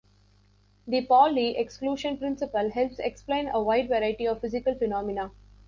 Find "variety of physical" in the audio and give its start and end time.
3.87-4.73